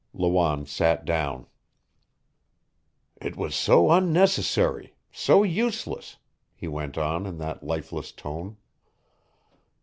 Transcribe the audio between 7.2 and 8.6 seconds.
in that lifeless tone.